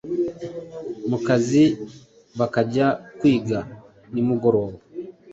mu 1.09 1.17
kazi 1.25 1.63
bakajya 2.39 2.87
kwiga 3.19 3.59
nimugoroba. 4.13 4.77